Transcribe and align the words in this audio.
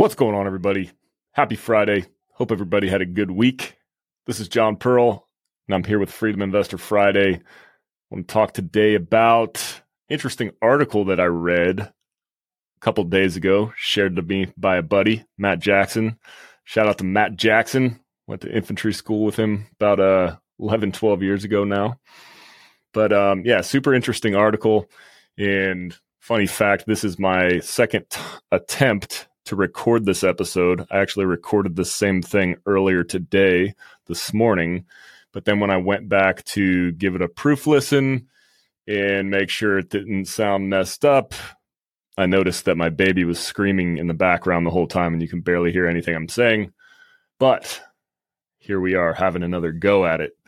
What's 0.00 0.14
going 0.14 0.34
on, 0.34 0.46
everybody? 0.46 0.90
Happy 1.32 1.56
Friday. 1.56 2.06
Hope 2.32 2.52
everybody 2.52 2.88
had 2.88 3.02
a 3.02 3.04
good 3.04 3.30
week. 3.30 3.76
This 4.24 4.40
is 4.40 4.48
John 4.48 4.76
Pearl, 4.76 5.28
and 5.68 5.74
I'm 5.74 5.84
here 5.84 5.98
with 5.98 6.10
Freedom 6.10 6.40
Investor 6.40 6.78
Friday. 6.78 7.34
I 7.34 7.40
want 8.08 8.26
to 8.26 8.32
talk 8.32 8.54
today 8.54 8.94
about 8.94 9.82
interesting 10.08 10.52
article 10.62 11.04
that 11.04 11.20
I 11.20 11.26
read 11.26 11.80
a 11.80 11.92
couple 12.80 13.04
days 13.04 13.36
ago, 13.36 13.74
shared 13.76 14.16
to 14.16 14.22
me 14.22 14.50
by 14.56 14.78
a 14.78 14.82
buddy, 14.82 15.26
Matt 15.36 15.58
Jackson. 15.58 16.16
Shout 16.64 16.88
out 16.88 16.96
to 16.96 17.04
Matt 17.04 17.36
Jackson. 17.36 18.00
Went 18.26 18.40
to 18.40 18.56
infantry 18.56 18.94
school 18.94 19.26
with 19.26 19.36
him 19.36 19.66
about 19.74 20.00
uh, 20.00 20.36
11, 20.60 20.92
12 20.92 21.22
years 21.22 21.44
ago 21.44 21.64
now. 21.64 22.00
But 22.94 23.12
um, 23.12 23.42
yeah, 23.44 23.60
super 23.60 23.92
interesting 23.92 24.34
article. 24.34 24.88
And 25.36 25.94
funny 26.20 26.46
fact, 26.46 26.86
this 26.86 27.04
is 27.04 27.18
my 27.18 27.58
second 27.58 28.06
t- 28.08 28.18
attempt 28.50 29.26
to 29.50 29.56
record 29.56 30.06
this 30.06 30.22
episode. 30.22 30.86
I 30.92 30.98
actually 30.98 31.24
recorded 31.24 31.74
the 31.74 31.84
same 31.84 32.22
thing 32.22 32.58
earlier 32.66 33.02
today, 33.02 33.74
this 34.06 34.32
morning. 34.32 34.84
But 35.32 35.44
then 35.44 35.58
when 35.58 35.72
I 35.72 35.76
went 35.76 36.08
back 36.08 36.44
to 36.44 36.92
give 36.92 37.16
it 37.16 37.20
a 37.20 37.26
proof 37.26 37.66
listen 37.66 38.28
and 38.86 39.28
make 39.28 39.50
sure 39.50 39.76
it 39.76 39.90
didn't 39.90 40.26
sound 40.26 40.70
messed 40.70 41.04
up, 41.04 41.34
I 42.16 42.26
noticed 42.26 42.66
that 42.66 42.76
my 42.76 42.90
baby 42.90 43.24
was 43.24 43.40
screaming 43.40 43.98
in 43.98 44.06
the 44.06 44.14
background 44.14 44.64
the 44.64 44.70
whole 44.70 44.86
time 44.86 45.14
and 45.14 45.22
you 45.22 45.26
can 45.26 45.40
barely 45.40 45.72
hear 45.72 45.88
anything 45.88 46.14
I'm 46.14 46.28
saying. 46.28 46.72
But 47.40 47.80
here 48.58 48.78
we 48.78 48.94
are 48.94 49.14
having 49.14 49.42
another 49.42 49.72
go 49.72 50.06
at 50.06 50.20
it. 50.20 50.38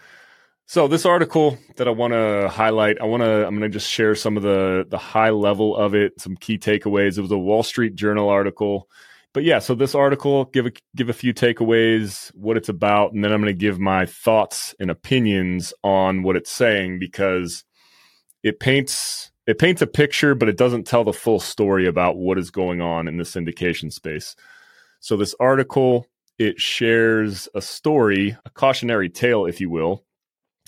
So 0.73 0.89
this 0.89 1.05
article 1.05 1.59
that 1.77 1.87
I 1.87 1.91
want 1.91 2.15
to 2.15 2.49
highlight, 2.49 2.99
I 2.99 3.05
want 3.05 3.23
to 3.23 3.47
I'm 3.47 3.59
going 3.59 3.71
to 3.71 3.79
just 3.79 3.91
share 3.91 4.15
some 4.15 4.39
of 4.39 4.43
the 4.43 4.87
the 4.89 4.97
high 4.97 5.29
level 5.29 5.77
of 5.77 5.95
it, 5.95 6.19
some 6.19 6.35
key 6.35 6.57
takeaways. 6.57 7.19
It 7.19 7.21
was 7.21 7.31
a 7.31 7.37
Wall 7.37 7.63
Street 7.63 7.95
Journal 7.95 8.31
article. 8.31 8.89
But 9.35 9.45
yeah, 9.45 9.59
so 9.59 9.75
this 9.75 9.95
article 9.95 10.47
give 10.47 10.65
a 10.65 10.73
give 10.97 11.11
a 11.11 11.13
few 11.13 11.35
takeaways, 11.35 12.35
what 12.35 12.57
it's 12.57 12.71
about, 12.71 13.13
and 13.13 13.23
then 13.23 13.35
I'm 13.35 13.43
going 13.43 13.55
to 13.55 13.61
give 13.61 13.79
my 13.79 14.07
thoughts 14.07 14.75
and 14.81 14.91
opinions 14.91 15.75
on 15.85 16.23
what 16.23 16.37
it's 16.37 16.51
saying 16.51 16.99
because 16.99 17.65
it 18.43 18.59
paints 18.59 19.31
it 19.47 19.59
paints 19.59 19.83
a 19.83 19.87
picture, 19.87 20.35
but 20.35 20.49
it 20.49 20.57
doesn't 20.57 20.87
tell 20.87 21.05
the 21.05 21.13
full 21.13 21.39
story 21.39 21.87
about 21.87 22.17
what 22.17 22.39
is 22.39 22.51
going 22.51 22.81
on 22.81 23.09
in 23.09 23.19
the 23.19 23.25
syndication 23.25 23.93
space. 23.93 24.35
So 25.01 25.19
this 25.19 25.35
article 25.39 26.07
it 26.39 26.59
shares 26.59 27.47
a 27.55 27.61
story, 27.61 28.39
a 28.47 28.49
cautionary 28.49 29.11
tale, 29.11 29.45
if 29.45 29.61
you 29.61 29.69
will, 29.69 30.07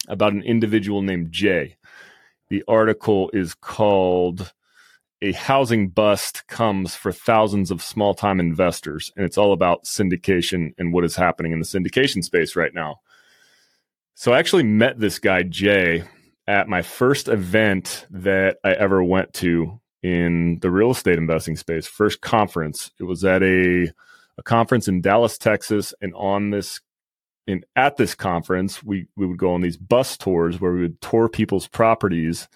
about 0.09 0.33
an 0.33 0.43
individual 0.43 1.03
named 1.03 1.33
Jay. 1.33 1.77
The 2.51 2.65
article 2.69 3.31
is 3.33 3.55
called 3.55 4.53
A 5.23 5.33
Housing 5.33 5.89
Bust 5.89 6.47
Comes 6.47 6.95
for 6.95 7.13
Thousands 7.13 7.71
of 7.71 7.83
Small 7.83 8.15
Time 8.15 8.41
Investors. 8.41 9.13
And 9.17 9.25
it's 9.25 9.39
all 9.39 9.53
about 9.53 9.85
syndication 9.85 10.75
and 10.79 10.93
what 10.93 11.05
is 11.05 11.17
happening 11.17 11.53
in 11.53 11.59
the 11.59 11.65
syndication 11.65 12.23
space 12.23 12.55
right 12.55 12.75
now. 12.75 13.01
So 14.15 14.33
I 14.33 14.39
actually 14.39 14.63
met 14.63 15.01
this 15.01 15.19
guy, 15.19 15.43
Jay, 15.43 16.05
at 16.47 16.69
my 16.69 16.83
first 16.83 17.29
event 17.29 18.07
that 18.11 18.59
I 18.63 18.73
ever 18.73 19.03
went 19.03 19.33
to 19.35 19.81
in 20.03 20.59
the 20.61 20.71
real 20.71 20.91
estate 20.91 21.19
investing 21.19 21.57
space, 21.57 21.87
first 21.87 22.21
conference. 22.21 22.91
It 23.01 23.05
was 23.05 23.25
at 23.25 23.43
a, 23.43 23.91
a 24.37 24.43
conference 24.43 24.87
in 24.87 25.01
Dallas, 25.01 25.39
Texas. 25.39 25.95
And 26.03 26.15
on 26.15 26.51
this 26.51 26.81
in 27.47 27.65
at 27.77 27.97
this 27.97 28.15
conference, 28.15 28.83
we 28.83 29.07
we 29.17 29.27
would 29.27 29.39
go 29.39 29.55
on 29.55 29.61
these 29.61 29.77
bus 29.77 30.17
tours 30.17 30.61
where 30.61 30.73
we 30.73 30.81
would 30.81 31.01
tour 31.01 31.29
people's 31.29 31.69
properties 31.69 32.49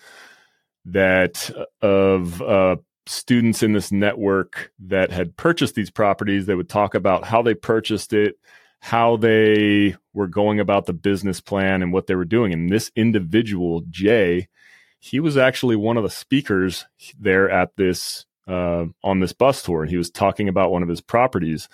that 0.85 1.51
uh, 1.57 1.87
of 1.87 2.41
uh, 2.43 2.77
students 3.07 3.63
in 3.63 3.73
this 3.73 3.93
network 3.93 4.73
that 4.79 5.11
had 5.11 5.37
purchased 5.37 5.75
these 5.75 5.91
properties. 5.91 6.47
They 6.47 6.55
would 6.55 6.69
talk 6.69 6.95
about 6.95 7.25
how 7.25 7.43
they 7.43 7.55
purchased 7.55 8.13
it, 8.13 8.37
how 8.81 9.17
they 9.17 9.97
were 10.15 10.29
going 10.29 10.61
about 10.61 10.87
the 10.87 10.93
business 10.93 11.41
plan, 11.41 11.83
and 11.83 11.93
what 11.93 12.07
they 12.07 12.15
were 12.15 12.25
doing. 12.25 12.53
And 12.53 12.71
this 12.71 12.91
individual, 12.97 13.83
Jay, 13.91 14.49
he 15.01 15.21
was 15.21 15.37
actually 15.37 15.77
one 15.77 15.97
of 15.97 16.03
the 16.03 16.11
speakers 16.11 16.87
there 17.19 17.51
at 17.51 17.77
this 17.77 18.25
uh, 18.47 18.87
on 19.05 19.21
this 19.21 19.33
bus 19.35 19.63
tour, 19.63 19.83
and 19.83 19.91
he 19.91 19.99
was 19.99 20.11
talking 20.11 20.49
about 20.49 20.73
one 20.73 20.83
of 20.83 20.89
his 20.89 21.03
properties. 21.03 21.69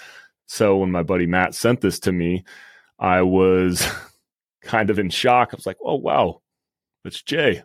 So 0.46 0.78
when 0.78 0.90
my 0.90 1.02
buddy 1.02 1.26
Matt 1.26 1.54
sent 1.54 1.80
this 1.80 1.98
to 2.00 2.12
me, 2.12 2.44
I 3.04 3.20
was 3.20 3.86
kind 4.62 4.88
of 4.88 4.98
in 4.98 5.10
shock. 5.10 5.50
I 5.52 5.56
was 5.56 5.66
like, 5.66 5.76
oh, 5.84 5.96
wow, 5.96 6.40
that's 7.04 7.22
Jay. 7.22 7.62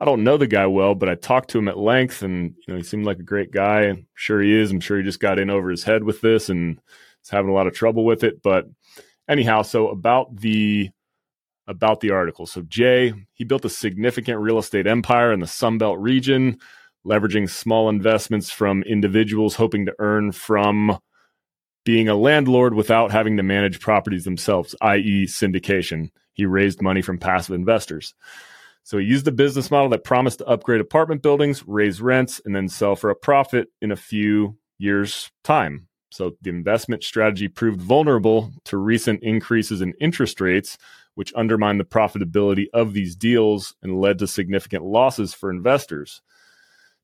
I 0.00 0.04
don't 0.04 0.22
know 0.22 0.36
the 0.36 0.46
guy 0.46 0.66
well, 0.68 0.94
but 0.94 1.08
I 1.08 1.16
talked 1.16 1.50
to 1.50 1.58
him 1.58 1.66
at 1.66 1.76
length 1.76 2.22
and 2.22 2.54
you 2.54 2.72
know, 2.72 2.76
he 2.76 2.84
seemed 2.84 3.04
like 3.04 3.18
a 3.18 3.24
great 3.24 3.50
guy. 3.50 3.88
I'm 3.88 4.06
sure 4.14 4.40
he 4.40 4.54
is. 4.54 4.70
I'm 4.70 4.78
sure 4.78 4.98
he 4.98 5.02
just 5.02 5.18
got 5.18 5.40
in 5.40 5.50
over 5.50 5.68
his 5.68 5.82
head 5.82 6.04
with 6.04 6.20
this 6.20 6.48
and 6.48 6.78
is 7.24 7.30
having 7.30 7.50
a 7.50 7.54
lot 7.54 7.66
of 7.66 7.74
trouble 7.74 8.04
with 8.04 8.22
it. 8.22 8.40
But 8.40 8.66
anyhow, 9.28 9.62
so 9.62 9.88
about 9.88 10.36
the 10.36 10.90
about 11.66 11.98
the 11.98 12.12
article. 12.12 12.46
So 12.46 12.62
Jay, 12.62 13.12
he 13.32 13.42
built 13.42 13.64
a 13.64 13.68
significant 13.68 14.38
real 14.38 14.58
estate 14.58 14.86
empire 14.86 15.32
in 15.32 15.40
the 15.40 15.46
Sunbelt 15.46 15.96
region, 15.98 16.58
leveraging 17.04 17.50
small 17.50 17.88
investments 17.88 18.48
from 18.48 18.84
individuals 18.84 19.56
hoping 19.56 19.86
to 19.86 19.94
earn 19.98 20.30
from 20.30 21.00
being 21.88 22.06
a 22.06 22.14
landlord 22.14 22.74
without 22.74 23.10
having 23.10 23.38
to 23.38 23.42
manage 23.42 23.80
properties 23.80 24.24
themselves, 24.24 24.74
i.e., 24.82 25.24
syndication. 25.24 26.10
He 26.34 26.44
raised 26.44 26.82
money 26.82 27.00
from 27.00 27.16
passive 27.16 27.54
investors. 27.54 28.14
So 28.82 28.98
he 28.98 29.06
used 29.06 29.26
a 29.26 29.32
business 29.32 29.70
model 29.70 29.88
that 29.88 30.04
promised 30.04 30.40
to 30.40 30.46
upgrade 30.46 30.82
apartment 30.82 31.22
buildings, 31.22 31.66
raise 31.66 32.02
rents, 32.02 32.42
and 32.44 32.54
then 32.54 32.68
sell 32.68 32.94
for 32.94 33.08
a 33.08 33.16
profit 33.16 33.68
in 33.80 33.90
a 33.90 33.96
few 33.96 34.58
years' 34.76 35.30
time. 35.44 35.88
So 36.10 36.36
the 36.42 36.50
investment 36.50 37.04
strategy 37.04 37.48
proved 37.48 37.80
vulnerable 37.80 38.52
to 38.66 38.76
recent 38.76 39.22
increases 39.22 39.80
in 39.80 39.94
interest 39.98 40.42
rates, 40.42 40.76
which 41.14 41.32
undermined 41.32 41.80
the 41.80 41.84
profitability 41.84 42.66
of 42.74 42.92
these 42.92 43.16
deals 43.16 43.74
and 43.82 43.98
led 43.98 44.18
to 44.18 44.26
significant 44.26 44.84
losses 44.84 45.32
for 45.32 45.48
investors. 45.48 46.20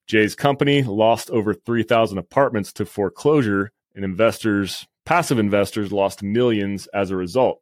Jay's 0.06 0.34
company 0.34 0.83
lost 0.83 1.31
over 1.31 1.55
3,000 1.55 2.19
apartments 2.19 2.71
to 2.75 2.84
foreclosure 2.84 3.72
and 3.94 4.05
investors, 4.05 4.87
passive 5.05 5.38
investors, 5.38 5.93
lost 5.93 6.22
millions 6.22 6.87
as 6.88 7.10
a 7.10 7.16
result. 7.16 7.60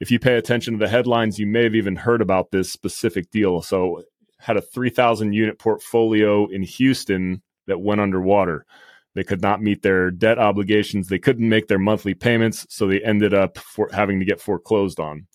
If 0.00 0.10
you 0.10 0.18
pay 0.18 0.34
attention 0.34 0.74
to 0.74 0.78
the 0.78 0.88
headlines, 0.88 1.38
you 1.38 1.46
may 1.46 1.62
have 1.64 1.74
even 1.74 1.96
heard 1.96 2.20
about 2.20 2.50
this 2.50 2.72
specific 2.72 3.30
deal. 3.30 3.62
So, 3.62 4.02
had 4.38 4.56
a 4.56 4.60
3,000 4.60 5.32
unit 5.32 5.58
portfolio 5.58 6.46
in 6.48 6.62
Houston 6.62 7.42
that 7.68 7.80
went 7.80 8.00
underwater. 8.00 8.66
They 9.14 9.22
could 9.22 9.42
not 9.42 9.62
meet 9.62 9.82
their 9.82 10.10
debt 10.10 10.38
obligations. 10.38 11.08
They 11.08 11.18
couldn't 11.18 11.48
make 11.48 11.68
their 11.68 11.78
monthly 11.78 12.14
payments, 12.14 12.66
so 12.68 12.86
they 12.86 13.00
ended 13.02 13.34
up 13.34 13.58
for 13.58 13.88
having 13.92 14.18
to 14.18 14.24
get 14.24 14.40
foreclosed 14.40 14.98
on. 14.98 15.26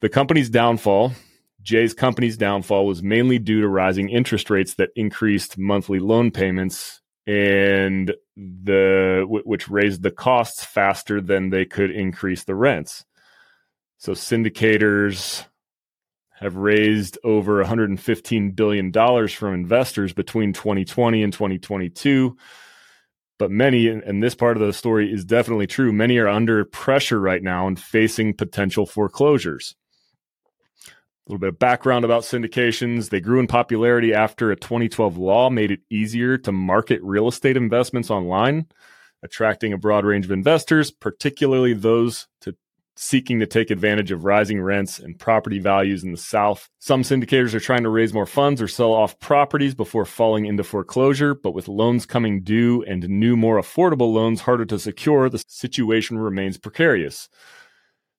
The 0.00 0.08
company's 0.10 0.50
downfall, 0.50 1.12
Jay's 1.62 1.94
company's 1.94 2.36
downfall, 2.36 2.86
was 2.86 3.02
mainly 3.02 3.38
due 3.38 3.62
to 3.62 3.68
rising 3.68 4.10
interest 4.10 4.50
rates 4.50 4.74
that 4.74 4.90
increased 4.94 5.56
monthly 5.56 5.98
loan 5.98 6.30
payments 6.30 7.00
and 7.26 8.14
the 8.36 9.24
which 9.26 9.68
raised 9.68 10.02
the 10.02 10.10
costs 10.10 10.64
faster 10.64 11.20
than 11.20 11.50
they 11.50 11.64
could 11.64 11.90
increase 11.90 12.44
the 12.44 12.54
rents. 12.54 13.04
So 13.98 14.12
syndicators 14.12 15.44
have 16.38 16.56
raised 16.56 17.18
over 17.24 17.56
115 17.56 18.50
billion 18.52 18.90
dollars 18.90 19.32
from 19.32 19.54
investors 19.54 20.12
between 20.12 20.52
2020 20.52 21.22
and 21.22 21.32
2022. 21.32 22.36
But 23.38 23.50
many, 23.50 23.88
and 23.88 24.22
this 24.22 24.34
part 24.34 24.56
of 24.56 24.66
the 24.66 24.72
story 24.72 25.12
is 25.12 25.24
definitely 25.24 25.66
true, 25.66 25.92
many 25.92 26.16
are 26.18 26.28
under 26.28 26.64
pressure 26.64 27.20
right 27.20 27.42
now 27.42 27.66
and 27.66 27.78
facing 27.78 28.34
potential 28.34 28.86
foreclosures. 28.86 29.74
A 31.26 31.32
little 31.32 31.40
bit 31.40 31.48
of 31.48 31.58
background 31.58 32.04
about 32.04 32.22
syndications. 32.22 33.10
They 33.10 33.20
grew 33.20 33.40
in 33.40 33.48
popularity 33.48 34.14
after 34.14 34.52
a 34.52 34.56
2012 34.56 35.18
law 35.18 35.50
made 35.50 35.72
it 35.72 35.80
easier 35.90 36.38
to 36.38 36.52
market 36.52 37.00
real 37.02 37.26
estate 37.26 37.56
investments 37.56 38.10
online, 38.10 38.66
attracting 39.24 39.72
a 39.72 39.78
broad 39.78 40.04
range 40.04 40.24
of 40.24 40.30
investors, 40.30 40.92
particularly 40.92 41.74
those 41.74 42.28
to 42.42 42.54
seeking 42.94 43.40
to 43.40 43.46
take 43.46 43.70
advantage 43.70 44.12
of 44.12 44.24
rising 44.24 44.60
rents 44.60 45.00
and 45.00 45.18
property 45.18 45.58
values 45.58 46.04
in 46.04 46.12
the 46.12 46.16
South. 46.16 46.68
Some 46.78 47.02
syndicators 47.02 47.54
are 47.54 47.60
trying 47.60 47.82
to 47.82 47.90
raise 47.90 48.14
more 48.14 48.24
funds 48.24 48.62
or 48.62 48.68
sell 48.68 48.92
off 48.92 49.18
properties 49.18 49.74
before 49.74 50.04
falling 50.04 50.46
into 50.46 50.62
foreclosure, 50.62 51.34
but 51.34 51.54
with 51.54 51.66
loans 51.66 52.06
coming 52.06 52.42
due 52.42 52.84
and 52.84 53.08
new, 53.08 53.36
more 53.36 53.60
affordable 53.60 54.12
loans 54.12 54.42
harder 54.42 54.64
to 54.66 54.78
secure, 54.78 55.28
the 55.28 55.42
situation 55.48 56.18
remains 56.18 56.56
precarious. 56.56 57.28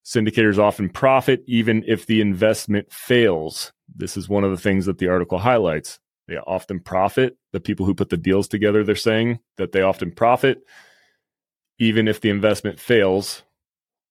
Syndicators 0.07 0.57
often 0.57 0.87
profit 0.87 1.43
even 1.47 1.83
if 1.85 2.05
the 2.05 2.21
investment 2.21 2.93
fails. 2.93 3.73
This 3.93 4.15
is 4.15 4.29
one 4.29 4.45
of 4.45 4.51
the 4.51 4.57
things 4.57 4.85
that 4.85 4.99
the 4.99 5.09
article 5.09 5.37
highlights. 5.37 5.99
They 6.29 6.37
often 6.37 6.79
profit. 6.79 7.35
The 7.51 7.59
people 7.59 7.85
who 7.85 7.93
put 7.93 8.07
the 8.07 8.15
deals 8.15 8.47
together, 8.47 8.85
they're 8.85 8.95
saying 8.95 9.39
that 9.57 9.73
they 9.73 9.81
often 9.81 10.11
profit 10.11 10.59
even 11.77 12.07
if 12.07 12.21
the 12.21 12.29
investment 12.29 12.79
fails, 12.79 13.43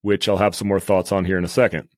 which 0.02 0.28
I'll 0.28 0.36
have 0.36 0.54
some 0.54 0.68
more 0.68 0.80
thoughts 0.80 1.12
on 1.12 1.24
here 1.24 1.38
in 1.38 1.44
a 1.44 1.48
second. 1.48 1.88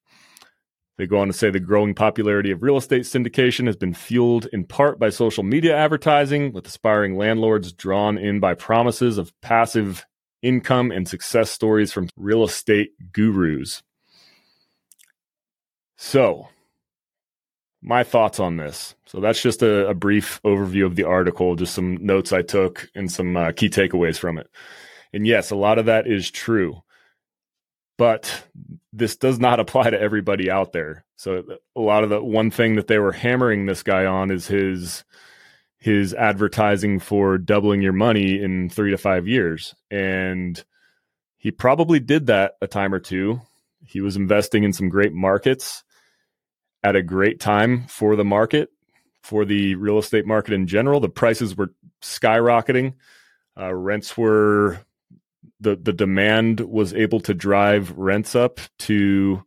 They 0.96 1.08
go 1.08 1.18
on 1.18 1.26
to 1.26 1.32
say 1.32 1.50
the 1.50 1.58
growing 1.58 1.92
popularity 1.92 2.52
of 2.52 2.62
real 2.62 2.76
estate 2.76 3.02
syndication 3.02 3.66
has 3.66 3.76
been 3.76 3.94
fueled 3.94 4.46
in 4.52 4.64
part 4.64 5.00
by 5.00 5.10
social 5.10 5.42
media 5.42 5.76
advertising, 5.76 6.52
with 6.52 6.68
aspiring 6.68 7.16
landlords 7.16 7.72
drawn 7.72 8.16
in 8.16 8.38
by 8.38 8.54
promises 8.54 9.18
of 9.18 9.32
passive 9.42 10.06
income 10.40 10.92
and 10.92 11.08
success 11.08 11.50
stories 11.50 11.92
from 11.92 12.08
real 12.16 12.44
estate 12.44 12.90
gurus. 13.12 13.82
So, 16.00 16.48
my 17.82 18.04
thoughts 18.04 18.38
on 18.38 18.56
this. 18.56 18.94
So, 19.04 19.20
that's 19.20 19.42
just 19.42 19.62
a, 19.62 19.88
a 19.88 19.94
brief 19.94 20.40
overview 20.44 20.86
of 20.86 20.94
the 20.94 21.04
article, 21.04 21.56
just 21.56 21.74
some 21.74 21.96
notes 21.96 22.32
I 22.32 22.42
took 22.42 22.88
and 22.94 23.10
some 23.10 23.36
uh, 23.36 23.50
key 23.52 23.68
takeaways 23.68 24.16
from 24.16 24.38
it. 24.38 24.48
And 25.12 25.26
yes, 25.26 25.50
a 25.50 25.56
lot 25.56 25.78
of 25.78 25.86
that 25.86 26.06
is 26.06 26.30
true. 26.30 26.82
But 27.96 28.44
this 28.92 29.16
does 29.16 29.40
not 29.40 29.60
apply 29.60 29.90
to 29.90 30.00
everybody 30.00 30.50
out 30.50 30.72
there. 30.72 31.04
So 31.16 31.42
a 31.74 31.80
lot 31.80 32.04
of 32.04 32.10
the 32.10 32.22
one 32.22 32.52
thing 32.52 32.76
that 32.76 32.86
they 32.86 33.00
were 33.00 33.12
hammering 33.12 33.66
this 33.66 33.82
guy 33.82 34.06
on 34.06 34.30
is 34.30 34.46
his 34.46 35.04
his 35.80 36.14
advertising 36.14 36.98
for 36.98 37.38
doubling 37.38 37.82
your 37.82 37.92
money 37.92 38.42
in 38.42 38.68
3 38.68 38.90
to 38.90 38.98
5 38.98 39.28
years. 39.28 39.76
And 39.92 40.62
he 41.36 41.52
probably 41.52 42.00
did 42.00 42.26
that 42.26 42.54
a 42.60 42.66
time 42.66 42.92
or 42.92 42.98
two. 42.98 43.40
He 43.86 44.00
was 44.00 44.16
investing 44.16 44.64
in 44.64 44.72
some 44.72 44.88
great 44.88 45.12
markets 45.12 45.84
at 46.82 46.96
a 46.96 47.02
great 47.02 47.40
time 47.40 47.86
for 47.88 48.16
the 48.16 48.24
market, 48.24 48.70
for 49.22 49.44
the 49.44 49.74
real 49.76 49.98
estate 49.98 50.26
market 50.26 50.54
in 50.54 50.66
general. 50.66 51.00
The 51.00 51.08
prices 51.08 51.56
were 51.56 51.72
skyrocketing. 52.02 52.94
Uh, 53.58 53.74
rents 53.74 54.16
were 54.16 54.80
the 55.60 55.76
the 55.76 55.92
demand 55.92 56.60
was 56.60 56.94
able 56.94 57.20
to 57.20 57.34
drive 57.34 57.90
rents 57.96 58.34
up 58.34 58.60
to 58.80 59.42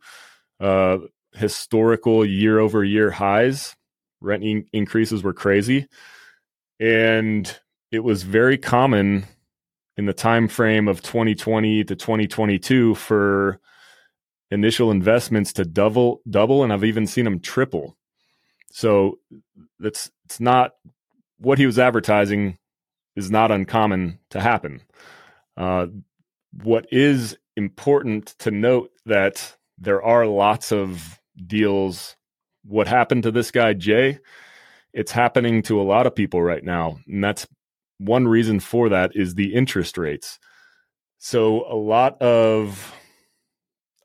uh, 0.60 0.98
historical 1.34 2.26
year 2.26 2.60
over 2.60 2.84
year 2.84 3.12
highs. 3.12 3.76
Rent 4.20 4.44
in- 4.44 4.68
increases 4.74 5.24
were 5.24 5.34
crazy, 5.34 5.88
and 6.80 7.60
it 7.92 8.00
was 8.04 8.24
very 8.24 8.58
common 8.58 9.26
in 9.98 10.06
the 10.06 10.14
time 10.14 10.48
frame 10.48 10.88
of 10.88 11.02
2020 11.02 11.84
to 11.86 11.96
2022 11.96 12.96
for 12.96 13.60
initial 14.52 14.92
investments 14.92 15.54
to 15.54 15.66
double 15.66 16.22
double 16.30 16.64
and 16.64 16.72
I've 16.72 16.84
even 16.84 17.08
seen 17.08 17.26
them 17.26 17.40
triple. 17.40 17.98
So 18.72 19.20
that's 19.80 20.12
it's 20.26 20.40
not 20.40 20.74
what 21.40 21.58
he 21.58 21.66
was 21.66 21.80
advertising 21.80 22.58
is 23.16 23.32
not 23.32 23.52
uncommon 23.52 24.20
to 24.30 24.40
happen. 24.40 24.82
Uh, 25.58 25.88
what 26.64 26.86
is 26.92 27.38
important 27.56 28.28
to 28.40 28.52
note 28.52 28.92
that 29.06 29.56
there 29.78 30.02
are 30.02 30.26
lots 30.26 30.72
of 30.72 31.20
deals. 31.48 32.16
What 32.64 32.88
happened 32.88 33.24
to 33.24 33.32
this 33.32 33.52
guy, 33.52 33.74
Jay? 33.74 34.20
It's 34.94 35.12
happening 35.12 35.64
to 35.64 35.82
a 35.82 35.84
lot 35.84 36.06
of 36.06 36.16
people 36.16 36.42
right 36.42 36.64
now. 36.64 37.00
And 37.08 37.24
that's 37.24 37.48
one 37.98 38.28
reason 38.28 38.60
for 38.60 38.90
that 38.90 39.12
is 39.16 39.36
the 39.36 39.54
interest 39.54 39.98
rates. 39.98 40.40
So, 41.18 41.66
a 41.72 41.76
lot 41.76 42.22
of 42.22 42.94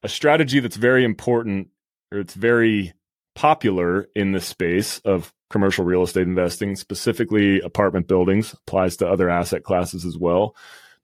a 0.06 0.08
strategy 0.08 0.61
that's 0.61 0.76
very 0.76 1.05
important 1.05 1.69
or 2.11 2.19
it's 2.19 2.35
very 2.35 2.94
popular 3.35 4.08
in 4.14 4.32
the 4.32 4.41
space 4.41 4.99
of 5.00 5.32
commercial 5.50 5.85
real 5.85 6.03
estate 6.03 6.23
investing, 6.26 6.75
specifically 6.76 7.61
apartment 7.61 8.08
buildings, 8.08 8.55
applies 8.55 8.97
to 8.97 9.08
other 9.08 9.29
asset 9.29 9.62
classes 9.62 10.05
as 10.05 10.17
well 10.17 10.55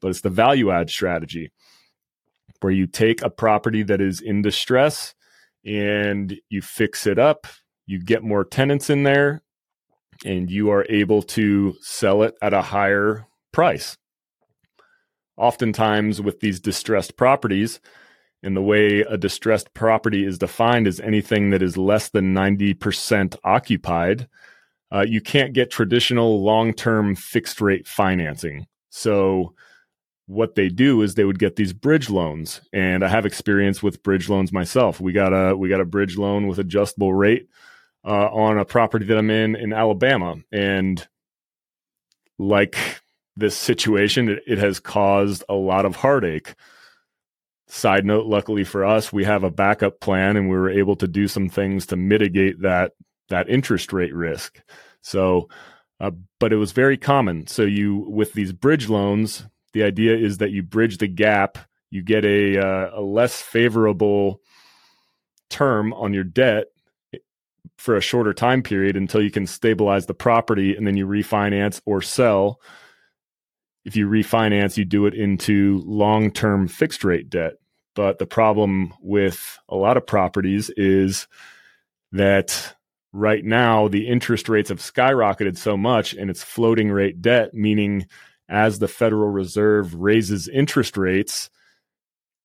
but 0.02 0.08
it's 0.08 0.20
the 0.20 0.28
value 0.28 0.70
add 0.70 0.90
strategy 0.90 1.50
where 2.60 2.72
you 2.72 2.86
take 2.86 3.22
a 3.22 3.30
property 3.30 3.82
that 3.84 4.00
is 4.00 4.20
in 4.20 4.42
distress 4.42 5.14
and 5.64 6.38
you 6.50 6.60
fix 6.60 7.06
it 7.06 7.18
up, 7.18 7.46
you 7.86 8.02
get 8.02 8.22
more 8.22 8.44
tenants 8.44 8.90
in 8.90 9.04
there, 9.04 9.42
and 10.24 10.50
you 10.50 10.70
are 10.70 10.84
able 10.88 11.22
to 11.22 11.74
sell 11.80 12.22
it 12.22 12.34
at 12.42 12.52
a 12.52 12.62
higher 12.62 13.26
price. 13.52 13.96
Oftentimes, 15.36 16.20
with 16.20 16.40
these 16.40 16.60
distressed 16.60 17.16
properties, 17.16 17.80
and 18.42 18.56
the 18.56 18.62
way 18.62 19.00
a 19.00 19.16
distressed 19.16 19.72
property 19.74 20.24
is 20.24 20.38
defined 20.38 20.86
is 20.86 21.00
anything 21.00 21.50
that 21.50 21.62
is 21.62 21.76
less 21.76 22.10
than 22.10 22.34
90% 22.34 23.36
occupied, 23.44 24.28
uh, 24.92 25.04
you 25.06 25.20
can't 25.20 25.52
get 25.52 25.70
traditional 25.70 26.42
long 26.42 26.72
term 26.72 27.14
fixed 27.14 27.60
rate 27.60 27.86
financing. 27.86 28.66
So, 28.90 29.54
what 30.26 30.54
they 30.54 30.68
do 30.68 31.02
is 31.02 31.14
they 31.14 31.24
would 31.24 31.38
get 31.38 31.56
these 31.56 31.72
bridge 31.72 32.08
loans 32.08 32.60
and 32.72 33.04
i 33.04 33.08
have 33.08 33.26
experience 33.26 33.82
with 33.82 34.02
bridge 34.02 34.28
loans 34.28 34.52
myself. 34.52 35.00
We 35.00 35.12
got 35.12 35.32
a 35.32 35.56
we 35.56 35.68
got 35.68 35.80
a 35.80 35.84
bridge 35.84 36.16
loan 36.16 36.46
with 36.46 36.58
adjustable 36.58 37.12
rate 37.12 37.48
uh, 38.04 38.28
on 38.28 38.56
a 38.56 38.64
property 38.64 39.04
that 39.06 39.18
i'm 39.18 39.30
in 39.30 39.56
in 39.56 39.72
alabama. 39.72 40.36
And 40.52 41.06
like 42.38 42.76
this 43.36 43.56
situation 43.56 44.28
it, 44.28 44.42
it 44.46 44.58
has 44.58 44.78
caused 44.78 45.42
a 45.48 45.54
lot 45.54 45.84
of 45.84 45.96
heartache 45.96 46.54
side 47.72 48.04
note 48.04 48.26
luckily 48.26 48.64
for 48.64 48.84
us 48.84 49.12
we 49.12 49.24
have 49.24 49.44
a 49.44 49.50
backup 49.50 49.98
plan 50.00 50.36
and 50.36 50.48
we 50.48 50.56
were 50.56 50.70
able 50.70 50.94
to 50.94 51.08
do 51.08 51.26
some 51.26 51.48
things 51.48 51.86
to 51.86 51.96
mitigate 51.96 52.60
that 52.60 52.92
that 53.28 53.48
interest 53.48 53.92
rate 53.92 54.14
risk 54.14 54.62
so 55.00 55.48
uh, 56.00 56.10
but 56.38 56.52
it 56.52 56.56
was 56.56 56.72
very 56.72 56.98
common 56.98 57.46
so 57.46 57.62
you 57.62 58.06
with 58.10 58.34
these 58.34 58.52
bridge 58.52 58.88
loans 58.88 59.46
the 59.72 59.82
idea 59.82 60.16
is 60.16 60.38
that 60.38 60.50
you 60.50 60.62
bridge 60.62 60.98
the 60.98 61.08
gap, 61.08 61.58
you 61.90 62.02
get 62.02 62.24
a, 62.24 62.58
uh, 62.58 63.00
a 63.00 63.02
less 63.02 63.40
favorable 63.40 64.40
term 65.50 65.92
on 65.94 66.14
your 66.14 66.24
debt 66.24 66.66
for 67.78 67.96
a 67.96 68.00
shorter 68.00 68.32
time 68.32 68.62
period 68.62 68.96
until 68.96 69.22
you 69.22 69.30
can 69.30 69.46
stabilize 69.46 70.06
the 70.06 70.14
property 70.14 70.76
and 70.76 70.86
then 70.86 70.96
you 70.96 71.06
refinance 71.06 71.80
or 71.84 72.00
sell. 72.00 72.60
If 73.84 73.96
you 73.96 74.08
refinance, 74.08 74.76
you 74.76 74.84
do 74.84 75.06
it 75.06 75.14
into 75.14 75.82
long 75.84 76.30
term 76.30 76.68
fixed 76.68 77.02
rate 77.02 77.28
debt. 77.28 77.54
But 77.94 78.18
the 78.18 78.26
problem 78.26 78.94
with 79.00 79.58
a 79.68 79.76
lot 79.76 79.96
of 79.96 80.06
properties 80.06 80.70
is 80.70 81.28
that 82.12 82.74
right 83.12 83.44
now 83.44 83.88
the 83.88 84.08
interest 84.08 84.48
rates 84.48 84.70
have 84.70 84.78
skyrocketed 84.78 85.58
so 85.58 85.76
much 85.76 86.14
and 86.14 86.30
it's 86.30 86.42
floating 86.42 86.90
rate 86.90 87.20
debt, 87.20 87.52
meaning 87.52 88.06
as 88.48 88.78
the 88.78 88.88
Federal 88.88 89.28
Reserve 89.28 89.94
raises 89.94 90.48
interest 90.48 90.96
rates, 90.96 91.50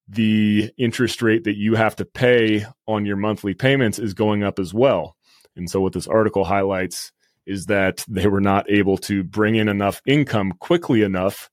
the 0.07 0.71
interest 0.77 1.21
rate 1.21 1.43
that 1.45 1.57
you 1.57 1.75
have 1.75 1.95
to 1.97 2.05
pay 2.05 2.65
on 2.87 3.05
your 3.05 3.17
monthly 3.17 3.53
payments 3.53 3.99
is 3.99 4.13
going 4.13 4.43
up 4.43 4.59
as 4.59 4.73
well. 4.73 5.15
And 5.55 5.69
so, 5.69 5.81
what 5.81 5.93
this 5.93 6.07
article 6.07 6.45
highlights 6.45 7.11
is 7.45 7.65
that 7.65 8.05
they 8.07 8.27
were 8.27 8.41
not 8.41 8.69
able 8.69 8.97
to 8.97 9.23
bring 9.23 9.55
in 9.55 9.67
enough 9.67 10.01
income 10.05 10.53
quickly 10.59 11.01
enough 11.01 11.49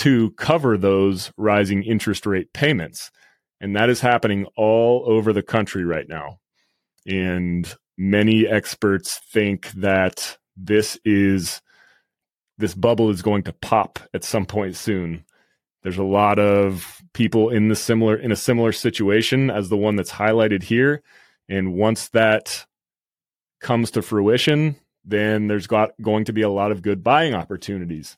to 0.00 0.30
cover 0.32 0.78
those 0.78 1.30
rising 1.36 1.82
interest 1.82 2.24
rate 2.24 2.54
payments. 2.54 3.10
And 3.60 3.76
that 3.76 3.90
is 3.90 4.00
happening 4.00 4.46
all 4.56 5.04
over 5.06 5.34
the 5.34 5.42
country 5.42 5.84
right 5.84 6.08
now. 6.08 6.38
And 7.06 7.70
many 7.98 8.46
experts 8.46 9.20
think 9.30 9.70
that 9.72 10.38
this 10.56 10.98
is 11.04 11.60
this 12.56 12.74
bubble 12.74 13.10
is 13.10 13.20
going 13.20 13.42
to 13.42 13.52
pop 13.52 13.98
at 14.14 14.24
some 14.24 14.46
point 14.46 14.74
soon. 14.74 15.24
There's 15.82 15.98
a 15.98 16.02
lot 16.02 16.38
of 16.38 17.02
people 17.12 17.50
in 17.50 17.68
the 17.68 17.76
similar 17.76 18.16
in 18.16 18.32
a 18.32 18.36
similar 18.36 18.72
situation 18.72 19.50
as 19.50 19.68
the 19.68 19.76
one 19.76 19.96
that's 19.96 20.12
highlighted 20.12 20.62
here, 20.62 21.02
and 21.46 21.74
once 21.74 22.08
that 22.10 22.64
comes 23.60 23.90
to 23.90 24.00
fruition, 24.00 24.76
then 25.04 25.46
there's 25.46 25.66
got 25.66 25.90
going 26.00 26.24
to 26.24 26.32
be 26.32 26.42
a 26.42 26.48
lot 26.48 26.72
of 26.72 26.80
good 26.80 27.04
buying 27.04 27.34
opportunities. 27.34 28.16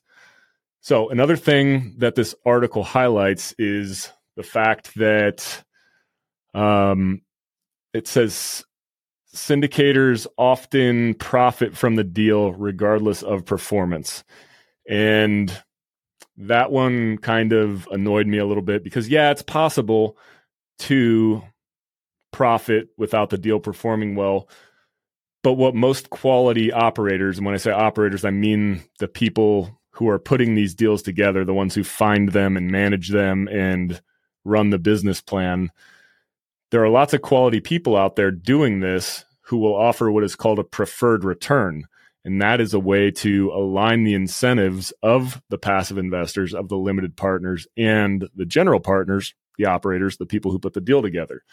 So 0.83 1.07
another 1.07 1.37
thing 1.37 1.95
that 1.99 2.15
this 2.15 2.35
article 2.45 2.83
highlights 2.83 3.55
is 3.57 4.11
the 4.35 4.43
fact 4.43 4.93
that 4.95 5.63
um, 6.53 7.21
it 7.93 8.05
says 8.05 8.65
syndicators 9.33 10.27
often 10.37 11.13
profit 11.13 11.77
from 11.77 11.95
the 11.95 12.03
deal 12.03 12.51
regardless 12.51 13.23
of 13.23 13.45
performance. 13.45 14.25
And 14.89 15.57
that 16.35 16.69
one 16.69 17.17
kind 17.17 17.53
of 17.53 17.87
annoyed 17.89 18.27
me 18.27 18.37
a 18.37 18.45
little 18.45 18.61
bit 18.61 18.83
because, 18.83 19.07
yeah, 19.07 19.31
it's 19.31 19.41
possible 19.41 20.17
to 20.79 21.43
profit 22.33 22.89
without 22.97 23.29
the 23.29 23.37
deal 23.37 23.61
performing 23.61 24.15
well. 24.15 24.49
But 25.43 25.53
what 25.53 25.75
most 25.75 26.09
quality 26.09 26.73
operators, 26.73 27.37
and 27.37 27.45
when 27.45 27.55
I 27.55 27.59
say 27.59 27.71
operators, 27.71 28.25
I 28.25 28.31
mean 28.31 28.83
the 28.99 29.07
people 29.07 29.79
who 29.93 30.09
are 30.09 30.19
putting 30.19 30.55
these 30.55 30.73
deals 30.73 31.01
together, 31.01 31.45
the 31.45 31.53
ones 31.53 31.75
who 31.75 31.83
find 31.83 32.29
them 32.29 32.57
and 32.57 32.71
manage 32.71 33.09
them 33.09 33.47
and 33.47 34.01
run 34.43 34.69
the 34.69 34.79
business 34.79 35.21
plan, 35.21 35.71
there 36.71 36.83
are 36.83 36.89
lots 36.89 37.13
of 37.13 37.21
quality 37.21 37.59
people 37.59 37.95
out 37.95 38.15
there 38.15 38.31
doing 38.31 38.79
this 38.79 39.25
who 39.41 39.57
will 39.57 39.75
offer 39.75 40.11
what 40.11 40.23
is 40.23 40.35
called 40.35 40.57
a 40.57 40.63
preferred 40.63 41.23
return. 41.23 41.85
And 42.25 42.41
that 42.41 42.59
is 42.59 42.73
a 42.73 42.79
way 42.79 43.11
to 43.11 43.51
align 43.53 44.03
the 44.03 44.15
incentives 44.15 44.93
of 45.03 45.41
the 45.49 45.57
passive 45.57 45.97
investors, 45.97 46.53
of 46.53 46.69
the 46.69 46.77
limited 46.77 47.15
partners, 47.15 47.67
and 47.77 48.27
the 48.35 48.45
general 48.45 48.79
partners, 48.79 49.35
the 49.57 49.65
operators, 49.65 50.17
the 50.17 50.25
people 50.25 50.49
who 50.49 50.59
put 50.59 50.73
the 50.73 50.81
deal 50.81 51.01
together. 51.01 51.43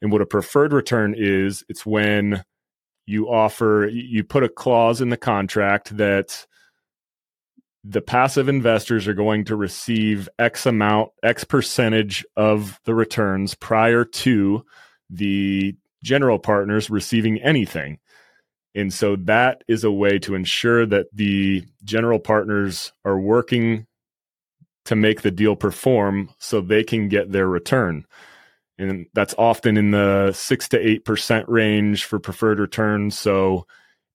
And 0.00 0.10
what 0.12 0.22
a 0.22 0.26
preferred 0.26 0.72
return 0.72 1.14
is, 1.16 1.64
it's 1.68 1.84
when 1.84 2.44
you 3.04 3.28
offer, 3.28 3.90
you 3.92 4.24
put 4.24 4.44
a 4.44 4.48
clause 4.48 5.00
in 5.00 5.10
the 5.10 5.16
contract 5.16 5.96
that 5.96 6.46
the 7.88 8.00
passive 8.00 8.48
investors 8.48 9.06
are 9.06 9.14
going 9.14 9.44
to 9.44 9.54
receive 9.54 10.28
X 10.38 10.66
amount, 10.66 11.10
X 11.22 11.44
percentage 11.44 12.24
of 12.36 12.80
the 12.84 12.94
returns 12.94 13.54
prior 13.54 14.04
to 14.04 14.64
the 15.08 15.76
general 16.02 16.38
partners 16.38 16.90
receiving 16.90 17.40
anything. 17.42 17.98
And 18.74 18.92
so 18.92 19.16
that 19.16 19.62
is 19.68 19.84
a 19.84 19.92
way 19.92 20.18
to 20.20 20.34
ensure 20.34 20.84
that 20.86 21.06
the 21.12 21.64
general 21.84 22.18
partners 22.18 22.92
are 23.04 23.18
working 23.18 23.86
to 24.86 24.96
make 24.96 25.22
the 25.22 25.30
deal 25.30 25.56
perform 25.56 26.30
so 26.38 26.60
they 26.60 26.82
can 26.82 27.08
get 27.08 27.30
their 27.30 27.48
return. 27.48 28.04
And 28.78 29.06
that's 29.14 29.34
often 29.38 29.76
in 29.76 29.92
the 29.92 30.32
six 30.32 30.68
to 30.70 30.78
8% 30.78 31.44
range 31.46 32.04
for 32.04 32.18
preferred 32.18 32.58
returns. 32.58 33.18
So 33.18 33.66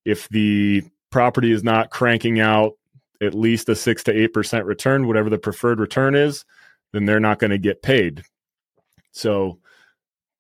if 0.06 0.30
the 0.30 0.84
property 1.10 1.52
is 1.52 1.64
not 1.64 1.90
cranking 1.90 2.40
out 2.40 2.74
at 3.22 3.36
least 3.36 3.70
a 3.70 3.76
six 3.76 4.04
to 4.04 4.14
8% 4.14 4.66
return, 4.66 5.08
whatever 5.08 5.30
the 5.30 5.38
preferred 5.38 5.80
return 5.80 6.16
is, 6.16 6.44
then 6.92 7.06
they're 7.06 7.20
not 7.20 7.40
going 7.40 7.52
to 7.52 7.58
get 7.58 7.82
paid. 7.82 8.24
So 9.12 9.60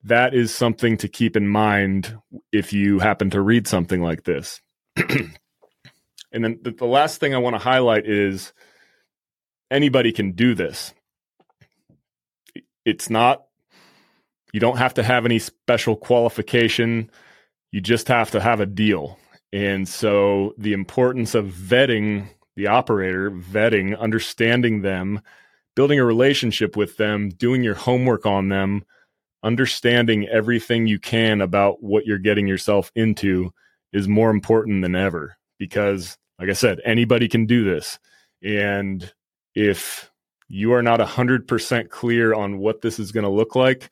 that 0.03 0.33
is 0.33 0.53
something 0.53 0.97
to 0.97 1.07
keep 1.07 1.38
in 1.38 1.47
mind 1.47 2.17
if 2.51 2.73
you 2.73 3.00
happen 3.00 3.29
to 3.31 3.41
read 3.41 3.67
something 3.67 4.01
like 4.01 4.23
this. 4.23 4.61
and 4.95 5.33
then 6.31 6.59
the, 6.63 6.85
last 6.85 7.19
thing 7.19 7.35
I 7.35 7.39
want 7.39 7.53
to 7.53 7.59
highlight 7.59 8.07
is 8.07 8.51
anybody 9.69 10.11
can 10.11 10.31
do 10.31 10.55
this. 10.55 10.93
It's 12.83 13.09
not, 13.09 13.43
you 14.53 14.59
don't 14.59 14.77
have 14.77 14.95
to 14.95 15.03
have 15.03 15.25
any 15.25 15.38
special 15.38 15.95
qualification. 15.95 17.11
You 17.71 17.79
just 17.79 18.07
have 18.07 18.31
to 18.31 18.41
have 18.41 18.59
a 18.59 18.65
deal. 18.65 19.19
And 19.53 19.88
so 19.88 20.55
the 20.57 20.73
importance 20.73 21.35
of 21.35 21.45
vetting 21.45 22.27
the 22.55 22.67
operator, 22.67 23.31
vetting, 23.31 23.98
understanding 24.00 24.81
them, 24.81 25.22
building 25.75 26.00
a 26.00 26.05
relationship 26.05 26.75
with 26.75 26.98
them, 26.98 27.29
doing 27.29 27.63
your 27.63 27.75
homework 27.75 28.25
on 28.25 28.50
them, 28.50 28.84
understanding 29.43 30.27
everything 30.27 30.88
you 30.88 31.00
can 31.00 31.41
about 31.41 31.81
what 31.81 32.05
you're 32.05 32.17
getting 32.17 32.48
yourself 32.48 32.91
into 32.96 33.53
is 33.93 34.08
more 34.08 34.29
important 34.29 34.81
than 34.81 34.96
ever 34.96 35.38
because 35.58 36.17
like 36.41 36.50
I 36.50 36.53
said, 36.53 36.81
anybody 36.84 37.27
can 37.27 37.46
do 37.46 37.63
this. 37.63 38.00
And 38.43 39.13
if 39.53 40.12
you 40.50 40.74
are 40.74 40.81
not 40.81 41.00
100% 41.00 41.89
clear 41.89 42.34
on 42.34 42.58
what 42.58 42.81
this 42.81 42.98
is 42.98 43.12
going 43.12 43.25
to 43.25 43.29
look 43.29 43.55
like, 43.55 43.91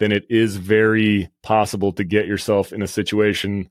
then 0.00 0.10
it 0.10 0.26
is 0.28 0.56
very 0.56 1.30
possible 1.44 1.92
to 1.92 2.02
get 2.02 2.26
yourself 2.26 2.72
in 2.72 2.82
a 2.82 2.88
situation 2.88 3.70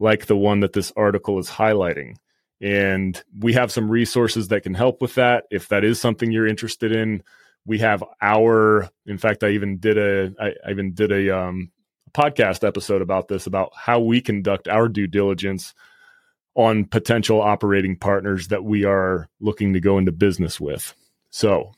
like 0.00 0.24
the 0.24 0.36
one 0.36 0.60
that 0.60 0.72
this 0.72 0.90
article 0.96 1.38
is 1.38 1.50
highlighting. 1.50 2.16
And 2.60 3.22
we 3.38 3.54
have 3.54 3.72
some 3.72 3.90
resources 3.90 4.48
that 4.48 4.62
can 4.62 4.74
help 4.74 5.00
with 5.00 5.14
that. 5.14 5.44
If 5.50 5.68
that 5.68 5.84
is 5.84 6.00
something 6.00 6.30
you're 6.30 6.46
interested 6.46 6.92
in, 6.92 7.22
we 7.64 7.78
have 7.78 8.04
our, 8.20 8.88
in 9.06 9.18
fact, 9.18 9.44
I 9.44 9.50
even 9.50 9.78
did 9.78 9.96
a, 9.96 10.34
I, 10.38 10.70
even 10.70 10.92
did 10.92 11.10
a 11.10 11.36
um, 11.36 11.70
podcast 12.12 12.66
episode 12.66 13.02
about 13.02 13.28
this, 13.28 13.46
about 13.46 13.72
how 13.74 14.00
we 14.00 14.20
conduct 14.20 14.68
our 14.68 14.88
due 14.88 15.06
diligence 15.06 15.74
on 16.54 16.84
potential 16.84 17.40
operating 17.40 17.96
partners 17.96 18.48
that 18.48 18.64
we 18.64 18.84
are 18.84 19.28
looking 19.40 19.72
to 19.72 19.80
go 19.80 19.98
into 19.98 20.12
business 20.12 20.60
with. 20.60 20.94
So, 21.30 21.72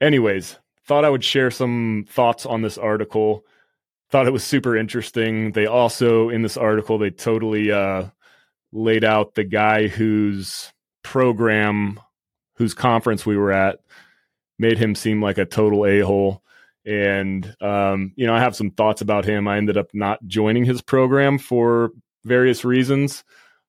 anyways, 0.00 0.58
thought 0.86 1.04
I 1.04 1.10
would 1.10 1.24
share 1.24 1.50
some 1.50 2.06
thoughts 2.08 2.46
on 2.46 2.62
this 2.62 2.78
article. 2.78 3.44
Thought 4.10 4.26
it 4.26 4.32
was 4.32 4.44
super 4.44 4.76
interesting. 4.76 5.52
They 5.52 5.66
also, 5.66 6.28
in 6.28 6.42
this 6.42 6.56
article, 6.56 6.98
they 6.98 7.10
totally 7.10 7.70
uh, 7.70 8.06
laid 8.72 9.04
out 9.04 9.34
the 9.34 9.44
guy 9.44 9.86
whose 9.88 10.72
program, 11.02 12.00
whose 12.56 12.74
conference 12.74 13.26
we 13.26 13.36
were 13.36 13.52
at, 13.52 13.80
made 14.58 14.78
him 14.78 14.94
seem 14.94 15.22
like 15.22 15.38
a 15.38 15.44
total 15.44 15.86
a 15.86 16.00
hole. 16.00 16.42
And, 16.84 17.54
um, 17.60 18.12
you 18.16 18.26
know, 18.26 18.34
I 18.34 18.40
have 18.40 18.56
some 18.56 18.70
thoughts 18.70 19.02
about 19.02 19.24
him. 19.24 19.46
I 19.46 19.56
ended 19.56 19.76
up 19.76 19.88
not 19.92 20.24
joining 20.26 20.64
his 20.64 20.80
program 20.80 21.38
for 21.38 21.92
various 22.24 22.64
reasons. 22.64 23.24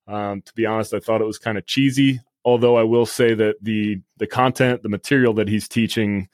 Um, 0.07 0.41
to 0.41 0.53
be 0.53 0.65
honest, 0.65 0.93
I 0.93 0.99
thought 0.99 1.21
it 1.21 1.27
was 1.27 1.37
kind 1.37 1.57
of 1.57 1.65
cheesy. 1.65 2.21
Although 2.45 2.75
I 2.75 2.83
will 2.83 3.05
say 3.05 3.33
that 3.33 3.55
the 3.61 4.01
the 4.17 4.27
content, 4.27 4.83
the 4.83 4.89
material 4.89 5.33
that 5.35 5.47
he's 5.47 5.69
teaching, 5.69 6.27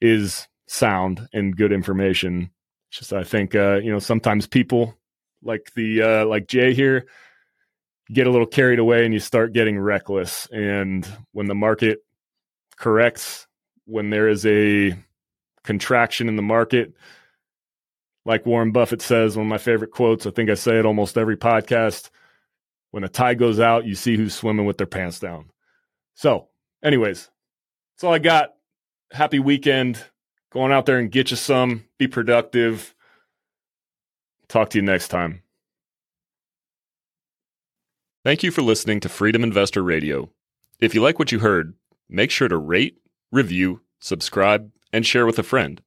is 0.00 0.48
sound 0.66 1.28
and 1.32 1.56
good 1.56 1.72
information. 1.72 2.50
It's 2.90 2.98
just 2.98 3.12
I 3.12 3.22
think 3.22 3.54
uh, 3.54 3.76
you 3.76 3.92
know 3.92 4.00
sometimes 4.00 4.48
people 4.48 4.96
like 5.42 5.70
the 5.76 6.02
uh, 6.02 6.26
like 6.26 6.48
Jay 6.48 6.74
here 6.74 7.06
get 8.12 8.26
a 8.26 8.30
little 8.30 8.46
carried 8.46 8.78
away 8.78 9.04
and 9.04 9.12
you 9.12 9.20
start 9.20 9.52
getting 9.52 9.78
reckless. 9.78 10.46
And 10.50 11.06
when 11.32 11.46
the 11.46 11.54
market 11.54 12.00
corrects, 12.76 13.46
when 13.84 14.10
there 14.10 14.28
is 14.28 14.46
a 14.46 14.96
contraction 15.64 16.28
in 16.28 16.36
the 16.36 16.42
market, 16.42 16.94
like 18.24 18.46
Warren 18.46 18.72
Buffett 18.72 19.02
says, 19.02 19.36
one 19.36 19.46
of 19.46 19.50
my 19.50 19.58
favorite 19.58 19.90
quotes, 19.90 20.26
I 20.26 20.30
think 20.30 20.50
I 20.50 20.54
say 20.54 20.78
it 20.78 20.86
almost 20.86 21.18
every 21.18 21.36
podcast. 21.36 22.10
When 22.90 23.02
the 23.02 23.08
tide 23.08 23.38
goes 23.38 23.60
out, 23.60 23.84
you 23.84 23.94
see 23.94 24.16
who's 24.16 24.34
swimming 24.34 24.66
with 24.66 24.78
their 24.78 24.86
pants 24.86 25.18
down. 25.18 25.50
So, 26.14 26.48
anyways, 26.82 27.30
that's 27.94 28.04
all 28.04 28.14
I 28.14 28.18
got. 28.18 28.54
Happy 29.12 29.38
weekend. 29.38 30.02
Going 30.50 30.72
out 30.72 30.86
there 30.86 30.98
and 30.98 31.10
get 31.10 31.30
you 31.30 31.36
some. 31.36 31.84
Be 31.98 32.08
productive. 32.08 32.94
Talk 34.48 34.70
to 34.70 34.78
you 34.78 34.82
next 34.82 35.08
time. 35.08 35.42
Thank 38.28 38.42
you 38.42 38.50
for 38.50 38.60
listening 38.60 39.00
to 39.00 39.08
Freedom 39.08 39.42
Investor 39.42 39.82
Radio. 39.82 40.28
If 40.80 40.94
you 40.94 41.00
like 41.00 41.18
what 41.18 41.32
you 41.32 41.38
heard, 41.38 41.72
make 42.10 42.30
sure 42.30 42.46
to 42.46 42.58
rate, 42.58 42.98
review, 43.32 43.80
subscribe, 44.00 44.70
and 44.92 45.06
share 45.06 45.24
with 45.24 45.38
a 45.38 45.42
friend. 45.42 45.80